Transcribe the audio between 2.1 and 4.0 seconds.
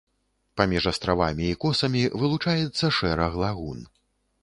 вылучаецца шэраг лагун.